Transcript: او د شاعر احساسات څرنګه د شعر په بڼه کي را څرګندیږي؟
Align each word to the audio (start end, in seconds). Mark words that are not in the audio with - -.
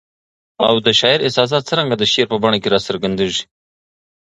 او 0.67 0.75
د 0.85 0.87
شاعر 0.99 1.19
احساسات 1.23 1.63
څرنګه 1.69 1.95
د 1.97 2.03
شعر 2.11 2.27
په 2.31 2.37
بڼه 2.43 2.57
کي 2.63 2.69
را 2.73 2.79
څرګندیږي؟ 2.87 3.43